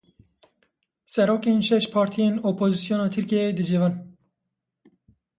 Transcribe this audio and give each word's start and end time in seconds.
Serokên 1.13 1.59
şeş 1.67 1.85
partiyên 1.93 2.35
opozîsyona 2.49 3.07
Tirkiyeyê 3.13 3.51
dicivin. 3.57 3.93